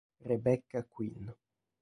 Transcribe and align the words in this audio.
Rebecca 0.25 0.81
Quinn 0.89 1.29